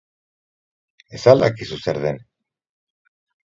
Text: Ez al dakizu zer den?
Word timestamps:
Ez 1.19 1.21
al 1.33 1.45
dakizu 1.47 1.79
zer 1.85 2.03
den? 2.07 2.21